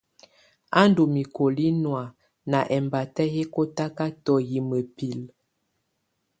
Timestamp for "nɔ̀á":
1.83-2.03